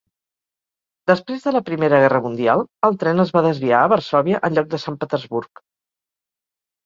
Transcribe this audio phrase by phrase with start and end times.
[1.09, 4.71] Després de la Primera Guerra Mundial, el tren es va desviar a Varsòvia en lloc
[4.71, 5.63] de Sant Petersburg.